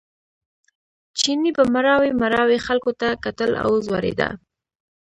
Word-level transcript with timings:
چیني 1.19 1.51
به 1.57 1.63
مړاوي 1.73 2.11
مړاوي 2.21 2.57
خلکو 2.67 2.91
ته 2.99 3.07
کتل 3.23 3.51
او 3.63 3.71
ځورېده. 3.85 4.29